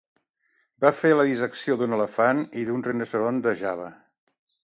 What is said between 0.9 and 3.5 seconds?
fer la dissecció d'un elefant i d'un rinoceront